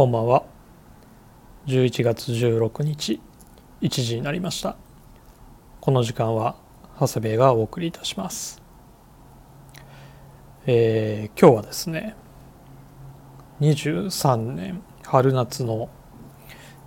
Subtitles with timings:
[0.00, 0.44] こんばんは。
[1.66, 3.20] 11月16日
[3.82, 4.76] 1時になりました。
[5.82, 6.56] この時間は
[6.98, 8.62] 長谷部がお送りいたします。
[10.64, 12.16] えー、今日はですね
[13.60, 15.90] 23年春夏の、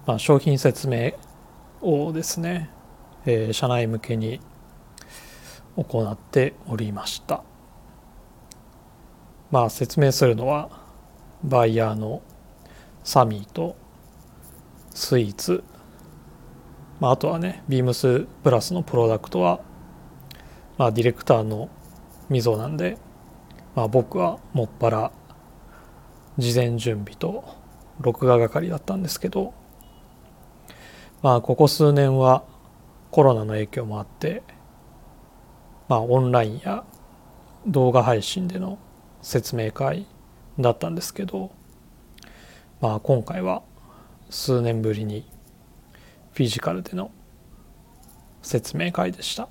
[0.07, 1.11] まあ、商品説明
[1.83, 2.71] をですね、
[3.27, 4.39] えー、社内向けに
[5.75, 7.43] 行っておりました。
[9.51, 10.81] まあ説明するのは
[11.43, 12.23] バイヤーの
[13.03, 13.75] サミーと
[14.91, 15.63] スイーツ、
[16.99, 19.59] まあ、あとはねビームスプラスのプロダクトは、
[20.77, 21.69] まあ、ディレクターの
[22.29, 22.97] 溝なんで、
[23.75, 25.11] まあ、僕はもっぱら
[26.37, 27.43] 事前準備と
[27.99, 29.53] 録画係だったんですけど
[31.21, 32.43] まあここ数年は
[33.11, 34.43] コロナの影響もあって
[35.87, 36.83] まあオンラインや
[37.67, 38.77] 動画配信での
[39.21, 40.05] 説明会
[40.59, 41.51] だったんですけど、
[42.83, 43.63] まあ、今回は
[44.29, 45.25] 数年ぶりに
[46.33, 47.11] フィジカルでの
[48.41, 49.47] 説明会でした。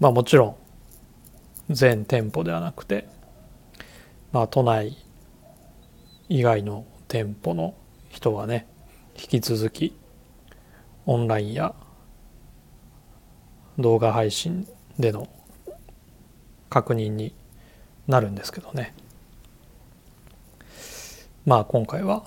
[0.00, 0.56] まあもちろん
[1.70, 3.08] 全店舗ではなくて、
[4.32, 4.98] まあ都内
[6.28, 7.74] 以外の店舗の
[8.10, 8.66] 人はね、
[9.16, 9.96] 引き続き
[11.06, 11.74] オンラインや
[13.78, 15.26] 動画配信での
[16.68, 17.34] 確認に
[18.06, 18.92] なるんですけどね
[21.46, 22.24] まあ今回は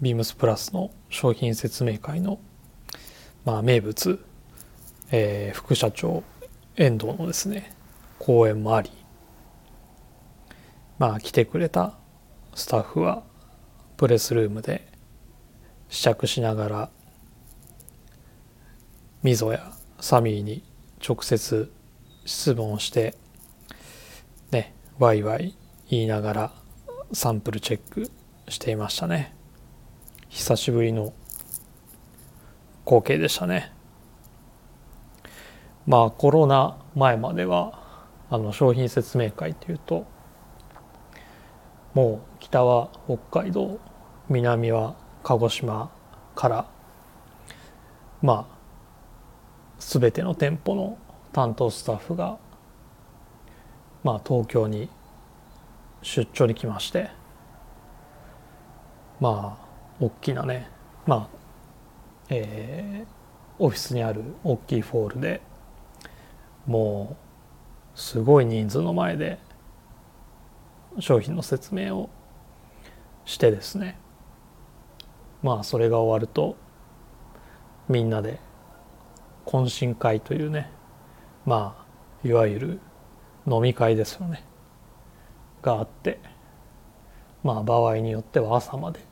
[0.00, 2.40] ビームスプラスの商品説明会の、
[3.44, 4.18] まあ、名物、
[5.12, 6.24] えー、副社長
[6.74, 7.72] 遠藤のですね
[8.18, 8.90] 講演もあり
[10.98, 11.94] まあ来てくれた
[12.56, 13.22] スタッフは
[13.96, 14.88] プレスルームで
[15.88, 16.90] 試着しながら
[19.22, 20.64] みぞやサミーに
[21.06, 21.72] 直接
[22.24, 23.14] 質問して
[24.50, 25.56] ねワイワイ
[25.88, 26.65] 言いながら
[27.12, 28.10] サンプルチェック
[28.48, 29.34] していましたね。
[30.28, 31.12] 久しぶりの
[32.84, 33.72] 光景でしたね。
[35.86, 37.78] まあコロナ前までは
[38.28, 40.04] あの商品説明会っていうと
[41.94, 43.78] もう北は北海道
[44.28, 45.90] 南は鹿児島
[46.34, 46.66] から
[48.20, 48.56] まあ
[49.78, 50.98] 全ての店舗の
[51.32, 52.38] 担当スタッフが、
[54.02, 54.88] まあ、東京に
[56.02, 57.10] 出張に来まして。
[59.20, 59.66] まあ
[60.00, 60.68] 大きなね。
[61.06, 61.36] まあ
[62.28, 65.40] えー、オフィスにある大きいフォールで
[66.66, 67.16] も
[67.94, 69.38] うすごい人数の前で
[70.98, 72.10] 商品の説明を
[73.24, 73.98] してですね。
[75.42, 76.56] まあそれが終わると
[77.88, 78.40] みんなで
[79.46, 80.70] 懇親会というね。
[81.44, 81.76] ま
[82.24, 82.80] あいわゆる
[83.46, 84.44] 飲み会ですよね。
[85.62, 86.20] があって
[87.42, 89.02] まあ場合によっては朝までっ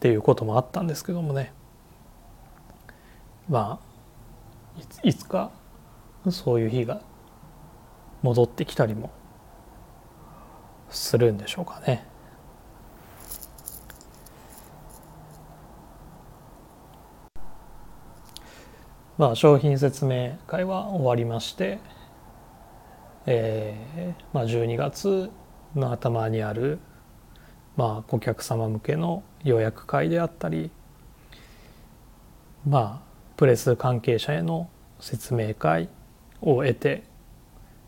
[0.00, 1.52] ていうこともあったんですけどもね
[3.48, 3.92] まあ
[5.02, 5.50] いつか
[6.30, 7.02] そういう日が
[8.22, 9.10] 戻ってきたりも
[10.90, 12.06] するんでしょうかね。
[19.18, 21.78] まあ、商品説明会は終わりまして、
[23.26, 25.30] えーまあ、12月
[25.74, 26.78] の頭にある、
[27.76, 30.70] まあ、顧客様向けの予約会であったり
[32.68, 34.68] まあプレス関係者への
[35.00, 35.88] 説明会
[36.40, 37.02] を得て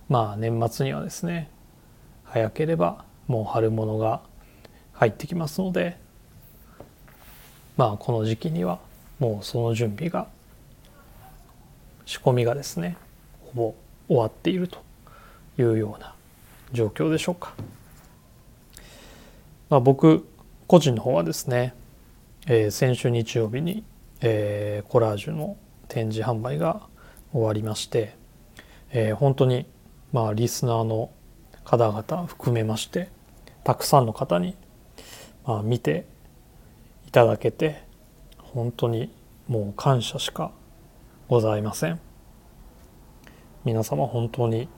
[0.08, 1.48] まあ年末にはですね
[2.24, 4.20] 早ければもう春物が
[4.92, 5.98] 入ってきますので
[7.76, 8.80] まあこの時期には
[9.18, 10.26] もうその準備が
[12.06, 12.96] 仕込みがですね
[13.40, 13.74] ほぼ
[14.08, 14.78] 終わっていると
[15.58, 16.14] いうような
[16.74, 17.54] 状況でしょうか？
[19.70, 20.26] まあ、僕
[20.66, 21.72] 個人の方はですね、
[22.46, 23.84] えー、先週日曜日に、
[24.20, 25.56] えー、コラージュの
[25.88, 26.82] 展示販売が
[27.32, 28.14] 終わりまして、
[28.90, 29.66] えー、本当に
[30.12, 31.10] まあリスナーの
[31.64, 33.08] 方々含めまして
[33.62, 34.56] たくさんの方に、
[35.46, 36.06] まあ、見て
[37.06, 37.82] いただけて
[38.38, 39.10] 本当に
[39.49, 40.50] もう感謝しか
[41.28, 42.00] ございません
[43.64, 44.69] 皆様本当に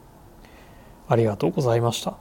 [1.09, 2.17] ありがとうございました。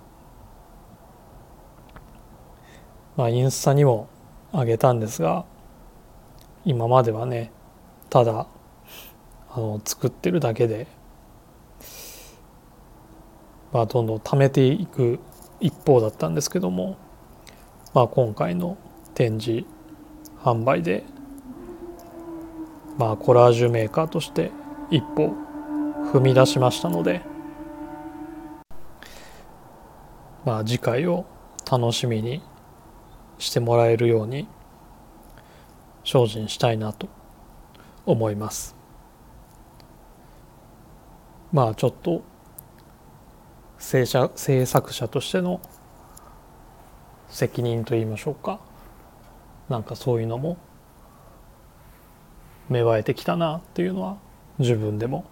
[3.15, 4.09] まあインスタにも
[4.51, 5.45] あげたんですが
[6.65, 7.51] 今まではね
[8.09, 8.47] ただ
[9.49, 10.87] あの作ってるだけで
[13.71, 15.19] まあどんどん貯めていく
[15.59, 16.97] 一方だったんですけども
[17.93, 18.77] まあ今回の
[19.13, 19.65] 展示
[20.41, 21.03] 販売で
[22.97, 24.51] まあコラージュメーカーとして
[24.89, 25.33] 一歩
[26.11, 27.21] 踏み出しましたので
[30.45, 31.25] まあ次回を
[31.69, 32.42] 楽しみに
[33.39, 34.47] してもらえるように
[36.03, 37.09] 精進したいなと
[38.06, 38.75] 思います
[41.51, 42.24] まあちょっと
[43.80, 45.59] 制者制作者としての
[47.27, 48.59] 責任と言いましょうか
[49.68, 50.57] なんかそういうのも
[52.69, 54.18] 芽生えてきたなっていうのは
[54.59, 55.25] 自分でも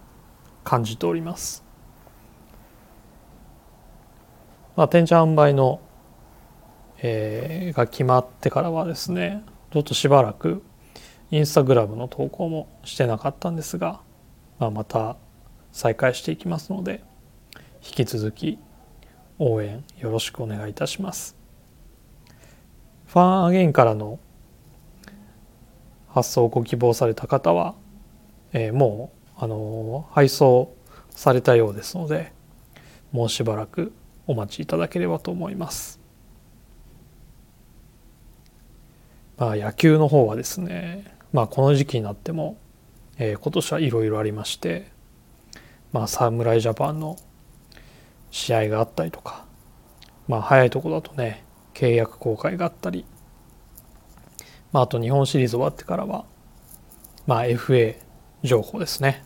[0.64, 1.63] 感じております。
[4.76, 5.80] まあ、展示販売の、
[6.98, 10.62] えー、が決まってからはですねちょっとしばらく
[11.30, 14.00] インスタグラムの投稿もしてなかったんですが、
[14.58, 15.16] まあ、また
[15.72, 17.02] 再開していきますので
[17.84, 18.58] 引き続き
[19.38, 21.36] 応援よろしくお願いいたします。
[23.06, 24.18] ファンアゲインからの
[26.08, 27.74] 発送をご希望された方は、
[28.52, 30.74] えー、もうあの配送
[31.10, 32.32] されたようですので
[33.12, 33.92] もうしばらく
[34.26, 36.00] お待ちいただければと思います。
[39.36, 42.56] まあ、野球の方はですね、まあ、この時期になっても、
[43.18, 44.90] えー、今年はいろいろありまして、
[45.92, 47.16] まあ、侍ジャパンの
[48.30, 49.44] 試合があったりとか、
[50.28, 51.44] まあ、早いとこだとね
[51.74, 53.04] 契約更改があったり、
[54.72, 56.24] まあ、あと日本シリーズ終わってからは、
[57.26, 57.96] まあ、FA
[58.42, 59.24] 情報ですね。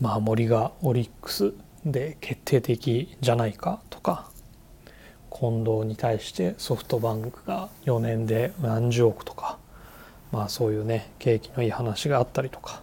[0.00, 4.30] まあ、森がオリックスで決定的じゃないかとか
[5.30, 9.58] 近藤に対してソフトバンクが4年で何十億とか
[10.30, 12.82] まあそういうね景気のいい話があったりとか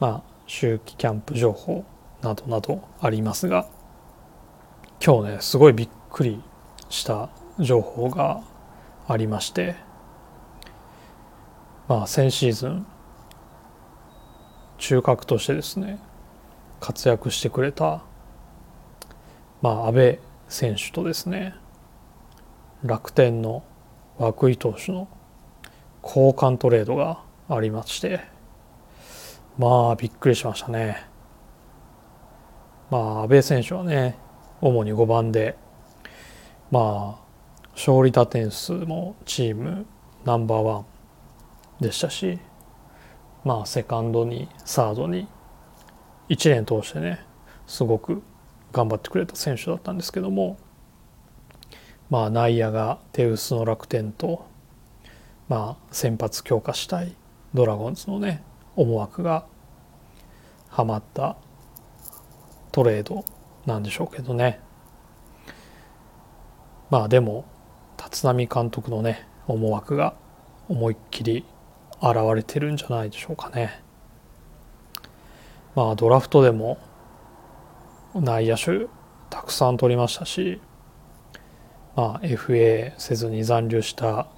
[0.00, 1.84] まあ秋季キャンプ情報
[2.22, 3.66] などなどありますが
[5.04, 6.42] 今日ねすごいびっくり
[6.88, 7.28] した
[7.58, 8.42] 情報が
[9.08, 9.74] ありまして
[11.88, 12.86] まあ先シーズン
[14.78, 15.98] 中核としてですね
[16.82, 18.02] 活躍してくれた
[19.62, 20.18] まあ阿部
[20.48, 21.54] 選手とですね
[22.82, 23.62] 楽天の
[24.18, 25.06] 涌井投手の
[26.02, 28.20] 交換トレードがありまして
[29.58, 31.06] まあびっくりしましたね。
[32.90, 34.18] まあ阿部選手はね
[34.60, 35.56] 主に5番で
[36.72, 37.22] まあ
[37.74, 39.86] 勝利打点数もチーム
[40.24, 40.84] ナンバーワン
[41.80, 42.40] でしたし
[43.44, 45.28] まあセカンドにサードに
[46.32, 47.20] 1年通してね
[47.66, 48.22] すごく
[48.72, 50.56] 頑張ってくれた選手だったんですけども
[52.08, 54.46] まあ内野が手薄の楽天と
[55.48, 57.14] まあ先発強化したい
[57.52, 58.42] ドラゴンズのね
[58.76, 59.44] 思惑が
[60.70, 61.36] はまった
[62.72, 63.26] トレード
[63.66, 64.58] なんでしょうけどね
[66.88, 67.44] まあでも
[68.02, 70.14] 立浪監督のね思惑が
[70.70, 71.44] 思いっきり
[72.00, 73.91] 現れてるんじゃないでしょうかね。
[75.74, 76.78] まあドラフトでも
[78.14, 78.88] 内野手
[79.30, 80.60] たくさん取りましたし、
[81.96, 84.28] まあ、FA せずに残留した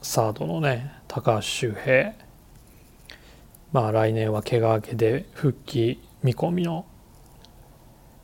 [0.00, 2.14] サードのね高橋周平。
[3.72, 6.86] まあ来年は怪我明けで復帰見込みの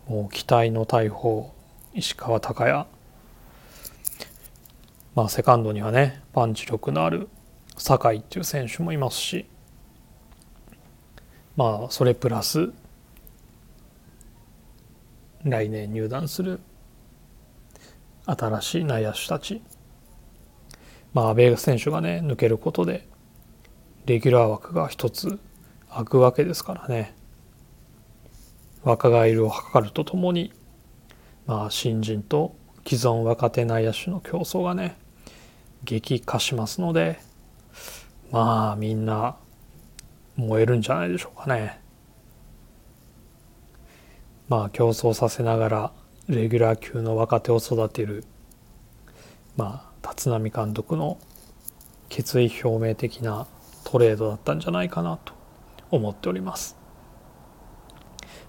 [0.07, 1.53] もう期待の大砲
[1.93, 2.87] 石川昂弥。
[5.17, 7.29] まあセカンドにはねパンチ力のある
[7.77, 9.47] 酒井っていう選手もいますし。
[11.59, 12.73] まあそれプラス
[15.45, 16.61] 来年入団する
[18.25, 19.61] 新しい内野手たち。
[21.13, 23.07] まあ阿部選手がね抜けることで
[24.07, 25.39] レギュラー枠が一つ
[25.91, 27.15] 空くわけですからね。
[28.83, 30.53] 若返りを図るとともに
[31.49, 32.55] まあ、新人と
[32.87, 34.99] 既存若手内野手の競争がね
[35.83, 37.19] 激化しますので
[38.31, 39.37] まあみんな
[40.39, 41.81] 燃えるんじゃないでしょうかね。
[44.49, 45.93] まあ競争させながら
[46.29, 48.25] レギュラー級の若手を育てる
[49.57, 51.19] まあ立浪監督の
[52.09, 53.47] 決意表明的な
[53.85, 55.35] トレードだったんじゃないかなと
[55.91, 56.77] 思っております。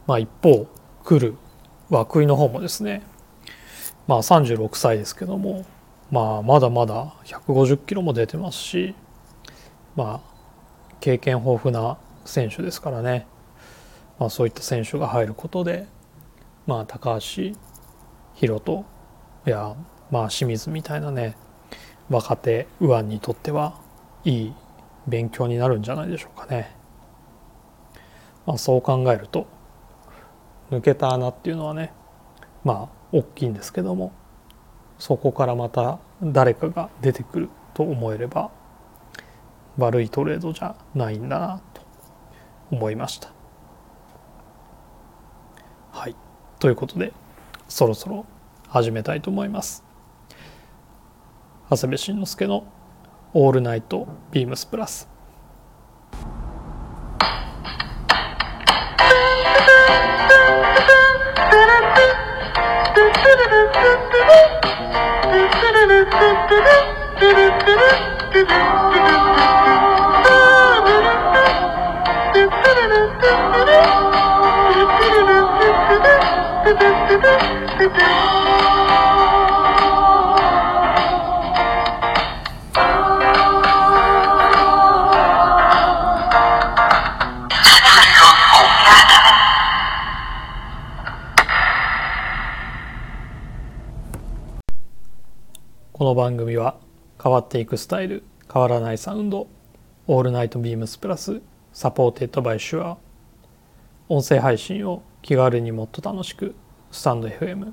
[0.05, 0.67] まあ一方
[1.03, 1.35] 来る
[1.89, 3.01] 涌井の方もですね
[4.07, 5.65] まあ36歳ですけども
[6.11, 8.95] まあまだまだ150キロも出てますし
[9.95, 10.38] まあ
[10.99, 13.25] 経験豊富な選手ですからね、
[14.19, 15.87] まあ、そういった選手が入ることで
[16.67, 17.53] まあ高橋
[18.35, 18.83] 宏斗
[19.45, 19.75] や
[20.11, 21.35] まあ清水みたいなね
[22.09, 23.79] 若手右腕にとっては
[24.23, 24.53] いい
[25.07, 26.75] 勉強になるんじゃないでしょうかね。
[28.45, 29.47] まあ、そう考えると
[30.71, 31.93] 抜けた穴っていうのはね
[32.63, 34.11] まあ大きいんですけども
[34.97, 38.51] そこからまた誰かが出てくると思えれば
[39.79, 41.81] 悪いトレードじゃないんだなと
[42.71, 43.31] 思いました。
[45.91, 46.15] はい
[46.59, 47.13] ということで
[47.67, 48.25] そろそろ
[48.67, 49.83] 始めたいと思います。
[51.69, 52.65] 長谷部慎之介の
[53.33, 55.07] 「オールナイトビームスプラス」
[76.79, 76.85] こ
[96.05, 96.77] の番組は
[97.21, 99.49] 変わっていくスタイル変わらないサウンド
[100.07, 102.97] All Night BEAMS+ supported by Shure。
[104.07, 106.55] 音声配信を気軽にもっと楽しく。
[106.91, 107.71] スタンド FM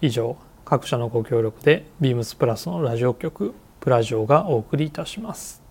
[0.00, 5.62] 以上各社のご協力でビームスプラスのラジオ局プラジオがお送りいたします。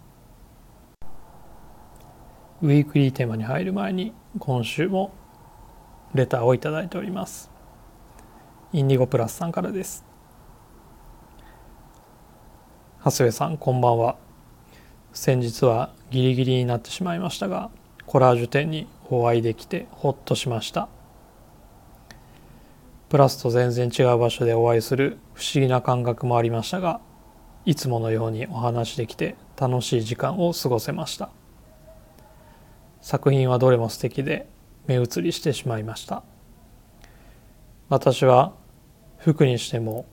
[2.62, 5.12] ウィークリーテーマに入る前に今週も
[6.14, 7.52] レターをいただいております。
[8.72, 10.06] インディゴプラスさんからです。
[13.04, 14.16] 長谷部さんこんばんは。
[15.12, 17.70] 先日はギリギリになってしまいましたが
[18.06, 20.88] コラージュ展にお会いできてほっとしました。
[23.12, 27.02] プラスと全然違う場所でお会いする不思議な感覚もありましたが
[27.66, 31.30] いつものようにお話できて楽しい時間を過ごせました。
[33.02, 34.48] 作品はどれも素敵で
[34.88, 36.24] 目移りしてしまいました。
[37.90, 38.54] 私は
[39.18, 40.06] 服にしても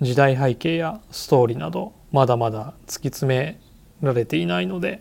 [0.00, 3.60] 時代背景やストーリーなどまだまだ突き詰め
[4.00, 5.00] られていないので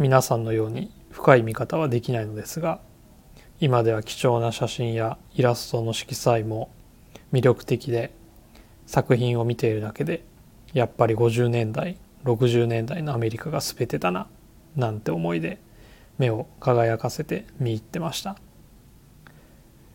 [0.00, 2.80] 皆さんのように深い見方はできないのですが
[3.58, 6.70] 今では貴重な写真やイラストの色彩も
[7.32, 8.12] 魅力的で
[8.86, 10.24] 作品を見ているだけで
[10.74, 14.26] やっぱり50年代60年代のアメリカが全てだな
[14.76, 15.58] なんて思いで
[16.18, 18.36] 目を輝かせて見入ってました。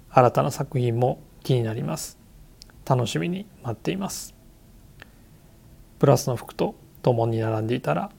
[0.10, 2.18] 新たな作品も気になります。
[2.86, 4.34] 楽しみに待っています。
[6.00, 8.12] プラスの服と共に並んでいたら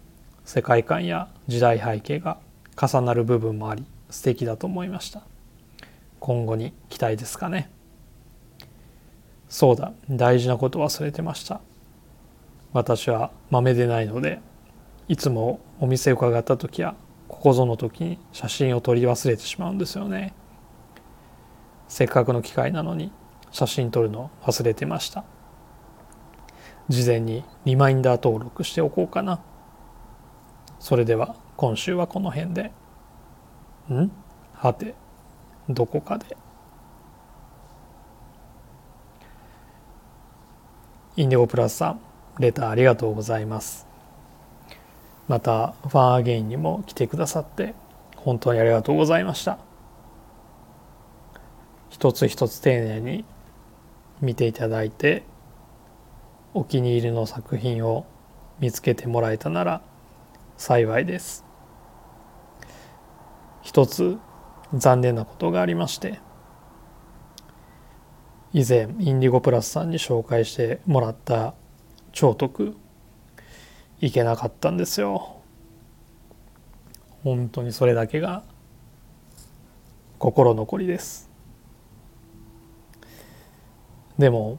[0.44, 2.38] 世界観や時代背景が
[2.80, 5.31] 重なる部分もあり素敵だと思いました。
[6.24, 7.68] 今後に期待ですかね。
[9.48, 11.60] そうだ大事なこと忘れてました。
[12.72, 14.40] 私は豆でないので
[15.08, 16.94] いつもお店伺った時や
[17.26, 20.32] ここぞの時に写真を撮り忘れてしまうんですよね。
[21.88, 23.10] せっかくの機会なのに
[23.50, 25.24] 写真撮るの忘れてました。
[26.88, 29.40] 事前にリマインダー登録しておこうかな。
[30.78, 32.70] それでは今週はこの辺で。
[33.90, 34.12] ん？
[34.52, 35.01] はて。
[35.68, 36.36] どこかで。
[41.16, 42.00] インディゴプラスさん
[42.38, 43.86] レターありがとうございます。
[45.28, 47.74] またファンアゲインにも来てくださって
[48.16, 49.58] 本当にありがとうございました。
[51.90, 53.24] 一つ一つ丁寧に
[54.20, 55.24] 見ていただいて
[56.54, 58.06] お気に入りの作品を
[58.58, 59.82] 見つけてもらえたなら
[60.56, 61.44] 幸いです。
[63.62, 64.18] 一つ
[64.74, 66.20] 残念なことがありまして
[68.52, 71.54] 以前インディゴプラスさんに紹介してもらった
[72.12, 72.76] 超徳
[74.00, 75.36] いけなかったんですよ。
[77.24, 78.42] 本当にそれだけが
[80.18, 81.30] 心残りです。
[84.18, 84.58] でも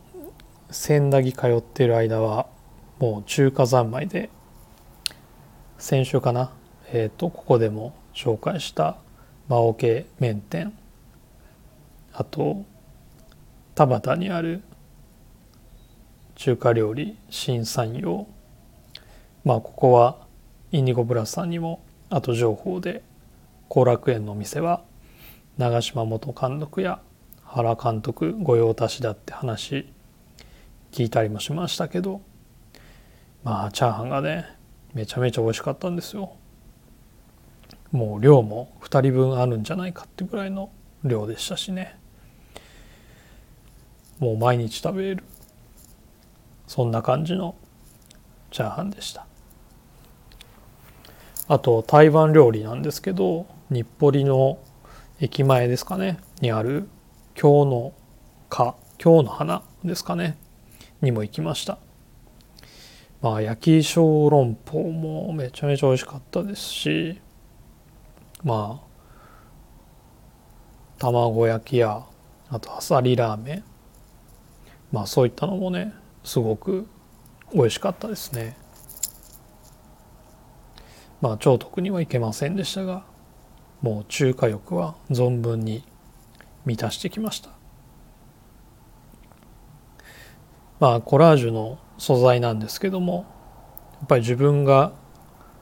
[0.71, 2.47] 千駄木通ってる間は
[2.99, 4.29] もう中華三昧で
[5.77, 6.51] 先週かな
[6.91, 8.97] えっ、ー、とここでも紹介した
[9.47, 10.73] 魔王系麺店。
[12.13, 12.63] あと
[13.75, 14.61] 田端にある
[16.35, 18.27] 中華料理新山陽
[19.43, 20.17] まあここは
[20.71, 23.03] インディゴブラスさんにもあと情報で
[23.69, 24.83] 後楽園のお店は
[25.57, 26.99] 長島元監督や
[27.43, 29.91] 原監督御用達だって話
[30.91, 32.21] 聞いたりもしましたけど
[33.43, 34.45] まあチャーハンがね
[34.93, 36.35] めちゃめちゃ美味しかったんですよ。
[37.93, 40.71] もう量も2人分あるんじゃないかってぐらいの
[41.03, 41.95] 量でしたしね。
[44.17, 45.23] もう毎日食べれる。
[46.65, 47.55] そんな感じの
[48.49, 49.27] チャーハンでした。
[51.47, 54.57] あと台湾料理なんですけど日暮里の
[55.19, 56.17] 駅前ですかね。
[56.41, 56.89] にある
[57.39, 57.93] 今日の
[58.49, 60.35] 花今日の花ですかね。
[61.03, 61.77] にも行きました。
[63.21, 67.21] まあ焼き小籠包もめちゃめちゃ美味しかったですし
[68.43, 68.93] まあ
[70.99, 72.03] 卵焼きや
[72.49, 73.63] あとあさりラーメン。
[74.91, 76.87] まあそういったのもねすごく
[77.53, 78.55] 美味しかったですね。
[81.21, 83.05] まあ超徳には行けませんでしたが
[83.81, 85.83] もう中華欲は存分に
[86.65, 87.49] 満たしてきました。
[90.79, 93.25] まあコラージュの素材なんですけども
[93.99, 94.91] やっぱり自分が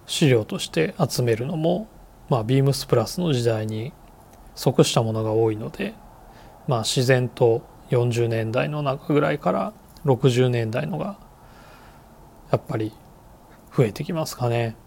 [0.08, 1.88] 資料として集めるのも
[2.32, 3.92] まあビームスプラスの時代に
[4.56, 5.94] 即したものが多いので
[6.66, 9.74] まあ自然と40年代の中ぐらいから
[10.06, 11.18] 60年代のが
[12.54, 12.94] やっぱり
[13.76, 14.78] 増えてきますかね。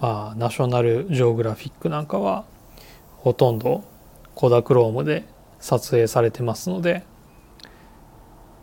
[0.00, 2.46] まあナショナルジオグラフィックなんかは
[3.18, 3.84] ほとんど
[4.34, 5.26] コダクロームで
[5.60, 7.04] 撮影されてますので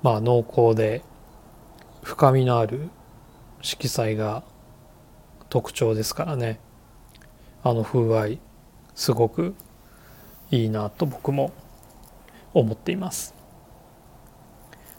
[0.01, 1.03] まあ濃厚で
[2.01, 2.89] 深みのある
[3.62, 4.43] 色彩が
[5.50, 6.60] 特徴ですからね
[7.63, 8.39] あの風合い
[8.93, 9.55] すごく
[10.51, 11.51] いいなと僕も
[12.53, 13.34] 思っています。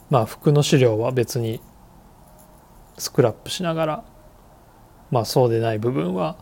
[0.09, 1.61] まあ服の資料は別に
[2.97, 4.03] スクラップしながら
[5.11, 6.37] まあそうでない部分は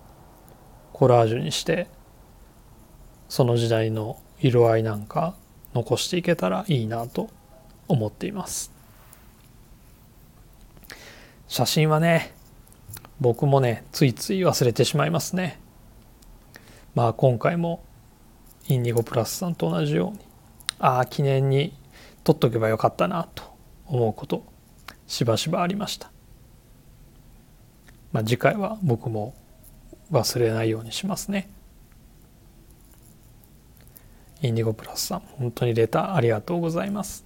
[0.93, 1.87] コラージュにして
[3.29, 5.35] その時代の色合いなんか
[5.73, 7.29] 残していけたらいいなと
[7.87, 8.71] 思っています。
[11.47, 12.33] 写真はね
[13.19, 15.62] 僕もねついつい忘れてしまいますね。
[16.95, 17.83] まあ今回も
[18.67, 20.19] インディゴプラスさんと同じように
[20.79, 21.73] ああ記念に
[22.23, 23.43] 撮っとけばよかったなと
[23.87, 24.45] 思うこと
[25.07, 26.11] しばしばありました。
[28.11, 29.33] まあ次回は僕も
[30.11, 31.49] 忘れないようにしますね。
[34.41, 37.25] インディゴプラスさん本当にレターありがとうございます。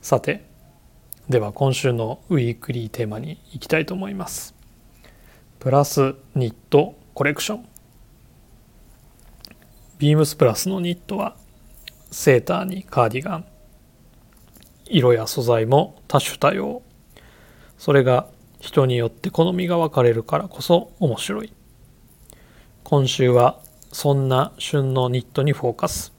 [0.00, 0.44] さて
[1.28, 4.54] では今週のウィークリーテーマに行きたいと思います。
[5.58, 7.68] プラスニットコレクション。
[9.98, 11.36] ビームスプラスのニットは
[12.10, 13.44] セーターにカーディガン。
[14.86, 16.82] 色や素材も多種多様。
[17.78, 18.26] それが
[18.58, 21.52] 人によって好みが分かれるからこそ面白い。
[22.82, 23.60] 今週は
[23.92, 26.12] そんな旬のニットにフォーカス。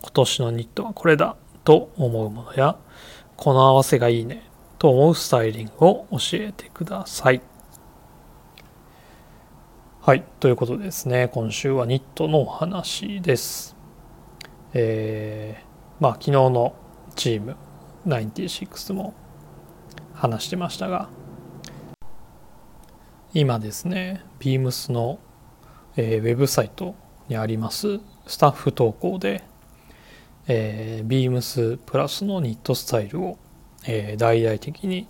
[0.00, 1.36] 今年のニットはこれだ。
[1.64, 2.78] と思うものや
[3.36, 4.42] この合わせがいいね。
[4.78, 7.42] と思うスタイリングを教えてください。
[10.02, 11.28] はいということでですね。
[11.28, 13.76] 今週はニットのお話です。
[14.72, 16.74] えー、まあ昨日の
[17.16, 17.54] チーム
[18.06, 19.12] 96も
[20.14, 21.10] 話してましたが
[23.34, 25.18] 今ですね beams の、
[25.96, 26.94] えー、ウェブサイト
[27.28, 29.44] にありますスタッフ投稿で、
[30.48, 33.38] えー、beams プラスのニットスタイルを、
[33.86, 35.08] えー、大々的に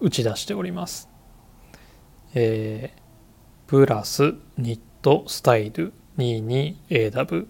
[0.00, 1.08] 打ち出しております、
[2.34, 2.97] えー、
[3.68, 7.46] プラスニットスタイル 22AW、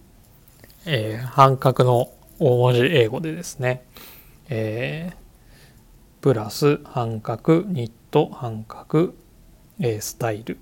[0.84, 3.84] えー、半角の大文字英語でですね。
[4.48, 5.16] えー、
[6.20, 9.14] プラス半角ニット半角、
[9.78, 10.58] えー、スタイル。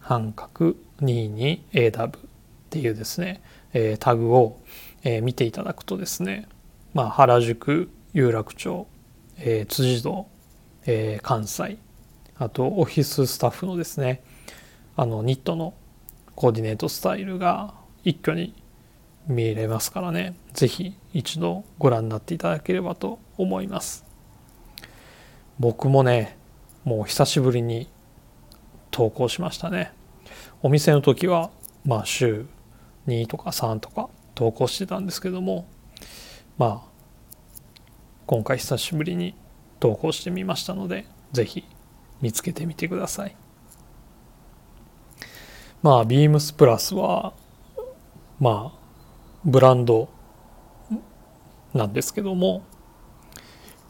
[0.00, 2.10] 半角 22AW っ
[2.70, 3.42] ていうですね、
[3.74, 4.58] えー、タグを、
[5.04, 6.48] えー、見ていただくとですね、
[6.94, 8.86] まあ、原宿有楽町、
[9.36, 10.28] えー、辻堂、
[10.86, 11.76] えー、関西。
[12.38, 14.22] あとオフィススタッフのですね。
[15.00, 15.74] あのニットの
[16.34, 18.52] コーディネートスタイルが一挙に
[19.28, 20.34] 見えれますからね。
[20.54, 24.04] 是非一度ご覧になっていただければと思います。
[25.60, 26.36] 僕もね
[26.82, 27.88] もう久しぶりに
[28.90, 29.92] 投稿しましたね。
[30.62, 31.50] お店の時は
[31.84, 32.46] まあ週
[33.06, 35.68] 2とか3とか投稿してたんですけども
[36.56, 36.88] まあ
[38.26, 39.36] 今回久しぶりに
[39.78, 41.64] 投稿してみましたので是非
[42.20, 43.36] 見つけてみてください。
[45.82, 47.32] まあビームスプラスは
[48.40, 48.78] まあ
[49.44, 50.08] ブランド
[51.72, 52.62] なんですけども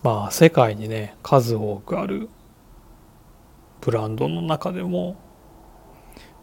[0.03, 2.29] まあ世界にね数多くある
[3.81, 5.17] ブランドの中でも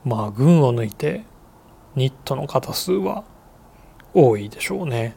[0.04, 1.24] まあ群を抜いて
[1.96, 3.24] ニットの型数は
[4.14, 5.16] 多いでしょうね。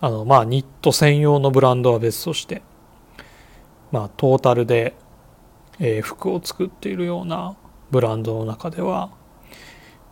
[0.00, 2.62] あのまあニット専用のブランドは別として
[3.92, 4.94] まあトータルで、
[5.78, 7.56] えー、服を作っているような
[7.92, 9.10] ブランドの中では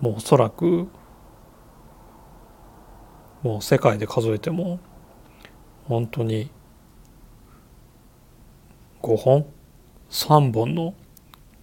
[0.01, 0.87] もうおそらく
[3.43, 4.79] もう世界で数えても
[5.89, 6.51] 本当に
[9.03, 9.47] 5本
[10.11, 10.95] 3本の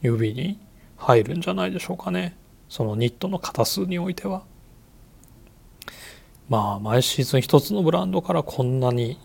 [0.01, 0.59] 指に
[0.97, 2.35] 入るんじゃないでしょうかね。
[2.67, 4.43] そのニットの型数においては。
[6.49, 9.19] まあ毎シーズン一つのブランドからこんなに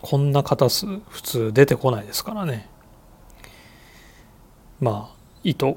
[0.00, 2.68] こんな型数普通出てこないですからね。
[4.78, 5.76] まあ糸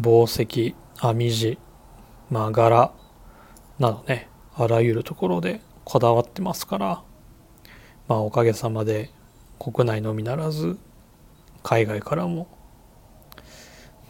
[0.00, 1.58] 紡績編み地
[2.30, 2.92] まあ柄
[3.78, 7.02] などねあらゆるところでこだわってますから
[8.08, 9.10] まあおかげさまで
[9.58, 10.78] 国内のみならず
[11.62, 12.48] 海外からも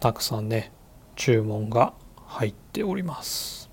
[0.01, 0.73] たくさんね
[1.17, 1.95] 注文が
[2.27, 3.71] 入っております。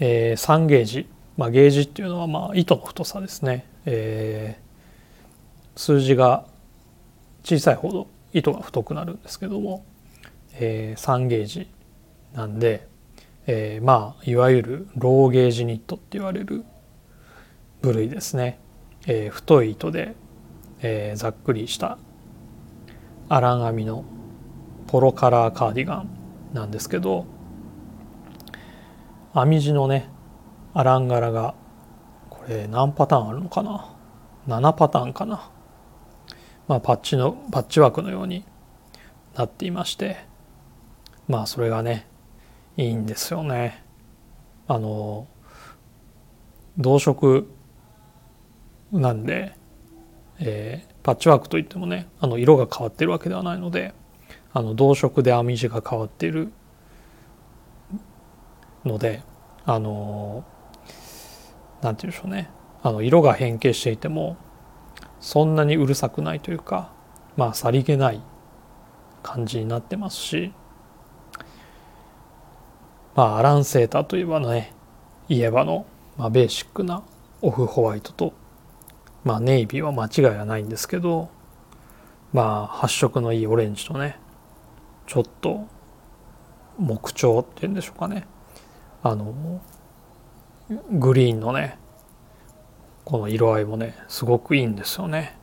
[0.00, 6.46] えー、3ゲージ、まあ、ゲージっていうのはまあ糸の太さですね、えー、数字が
[7.44, 9.84] 小さいほど糸が太くなるんですけども、
[10.54, 11.68] えー、3ゲージ
[12.34, 12.86] なんで、
[13.46, 16.64] えー、まあいわゆるローゲージニットって言われる
[17.80, 18.60] 部類ですね、
[19.06, 20.14] えー、太い糸で、
[20.80, 21.98] えー、ざっくりした
[23.28, 24.04] アラン編みの
[24.86, 26.08] ポロカラーカーディガン
[26.52, 27.26] なんですけど
[29.34, 30.08] 編み地のね
[30.74, 31.54] アラン柄が
[32.28, 33.94] これ何パターンあるのかな
[34.48, 35.50] ？7パターンかな？
[36.68, 38.44] まあパッチのパッチワークのように
[39.34, 40.18] なっていまして
[41.28, 42.06] まあそれがね
[42.76, 43.84] いいんですよね。
[44.66, 45.26] あの
[46.78, 47.48] 同色
[48.92, 49.54] なんで、
[50.38, 53.94] えー、パッチワークといってもねあの色が変わってるわけではないので
[54.52, 56.52] あの同色で編み地が変わっている
[58.84, 59.22] ので
[59.64, 60.44] あの
[61.82, 62.50] なんて言うんでしょうね。
[62.82, 64.36] あの色が変形していても
[65.20, 66.92] そんなにうるさくないというか
[67.36, 68.20] まあさりげない
[69.22, 70.52] 感じになってますし
[73.14, 74.72] まあアランセーターといえばね
[75.28, 77.02] 言えばの、まあ、ベーシックな
[77.40, 78.32] オフホワイトと
[79.24, 81.30] まあネイビーは間違いはないんですけど
[82.32, 84.18] まあ発色のいいオレンジとね
[85.06, 85.66] ちょっと
[86.78, 88.26] 木調っていうんでしょうかね。
[89.02, 89.60] あの
[90.90, 91.78] グリーンのね
[93.04, 95.36] この色合いもねすごくいいんですよね。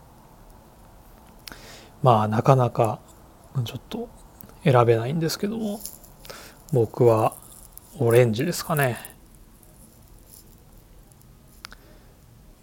[2.01, 2.99] まあなかなか
[3.65, 4.09] ちょっと
[4.63, 5.79] 選べないんですけども
[6.71, 7.35] 僕は
[8.01, 8.97] オレンジですかね。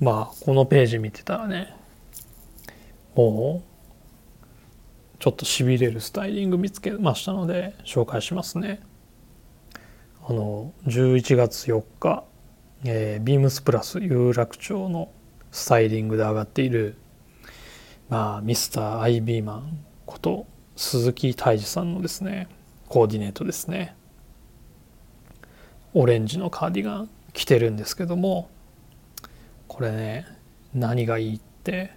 [0.00, 1.74] まあこのページ見てたらね
[3.14, 8.80] もうちょっとしびれるスタイリング見つけましたので紹介しますね。
[10.26, 12.24] あの11月4日、
[12.84, 15.10] えー、ビームスプラス有楽町の
[15.52, 16.96] スタイリングで上がっている
[18.08, 20.46] まあミスターアイビーマンこと
[20.76, 22.48] 鈴木泰治さんのですね
[22.88, 23.95] コーディネートですね。
[25.98, 28.50] オレンジのカーディガン着てるんですけども
[29.66, 30.26] これね
[30.74, 31.90] 何がいいって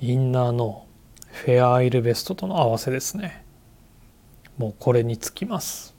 [0.00, 0.86] インナーの
[1.30, 3.44] フェアアイルベストとの合わせですね。
[4.56, 5.94] もうこれにつきます。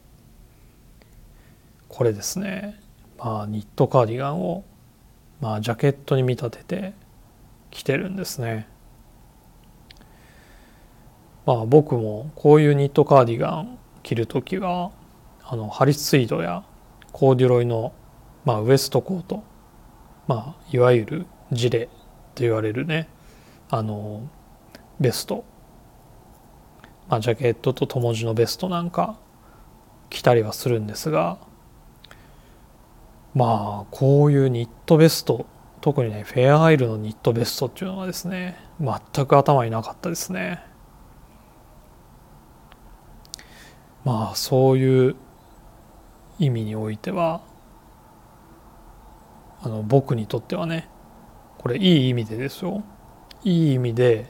[1.88, 2.80] これですね
[3.20, 4.64] まあニットカーディガンを
[5.40, 6.94] まあジャケットに見立てて
[7.70, 8.68] 着てるんですね。
[11.46, 14.90] まあ僕もこういうニットカーディガン着る時は
[15.44, 16.64] あのハリスツイードや
[17.12, 17.94] コーデュロイの、
[18.46, 19.44] まあ、ウエストコート
[20.30, 21.88] まあ、いわゆるジレ
[22.36, 23.10] と言われるね
[23.72, 24.30] あの
[25.00, 25.44] ベスト、
[27.08, 29.18] まあ、ジャケットと友字のベストなんか
[30.12, 31.40] 着たりはするんですが
[33.34, 35.48] まあこういうニットベスト
[35.82, 40.64] 特にねフェアアイルのニットベストっていうのはですね全く頭になかったですね。
[44.06, 45.16] まあそういう
[46.40, 47.42] 意味においては
[49.62, 50.90] あの僕にとってはね
[51.58, 52.82] これいい意味でですよ。
[53.44, 54.28] いい意味で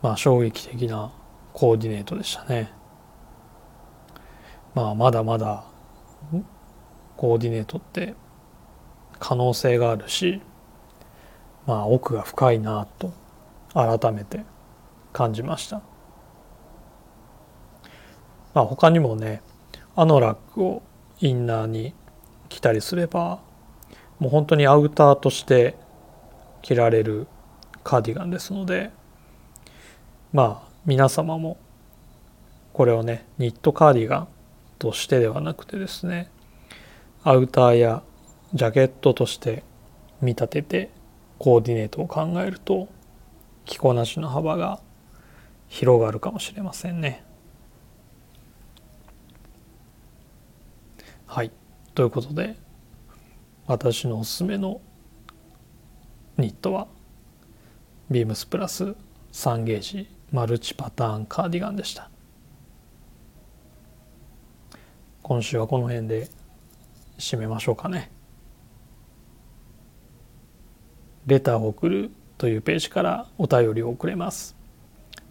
[0.00, 1.12] まあ衝撃的な
[1.52, 2.72] コーディネートでしたね。
[4.74, 5.64] まあまだまだ
[7.16, 8.14] コーディネートって
[9.18, 10.40] 可能性があるし
[11.66, 13.12] まあ奥が深いなと
[13.74, 14.44] 改めて
[15.12, 15.82] 感じました。
[18.54, 19.42] まあ他にもね
[19.96, 20.82] アノラックを
[21.24, 21.94] インナーに
[22.50, 23.40] 着たりすれば
[24.18, 25.74] もう本当にアウターとして
[26.60, 27.26] 着られる
[27.82, 28.90] カーディガンですので
[30.34, 31.56] まあ皆様も
[32.74, 34.28] これをねニットカーディガン
[34.78, 36.28] としてではなくてですね
[37.22, 38.02] アウターや
[38.52, 39.64] ジャケットとして
[40.20, 40.90] 見立てて
[41.38, 42.88] コーディネートを考えると
[43.64, 44.78] 着こなしの幅が
[45.68, 47.24] 広がるかもしれませんね。
[51.34, 51.50] はい。
[51.96, 52.54] ということで
[53.66, 54.80] 私のおすすめの
[56.38, 56.86] ニットは
[58.08, 58.94] ビームスプラス
[59.32, 62.08] 3ゲージマルチパターンカーディガンでした。
[65.24, 66.28] 今週はこの辺で
[67.18, 68.12] 締めましょうかね。
[71.26, 74.54] レターを送るというページからお便りを送れます。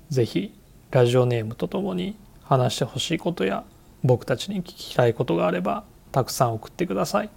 [0.09, 0.53] ぜひ
[0.91, 3.63] ラジオネームとともに話してほしいことや
[4.03, 7.29] 僕たちに聞きたいことがあればたくさん送ってください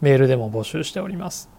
[0.00, 1.50] メールでも募集しております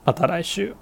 [0.04, 0.74] また来週。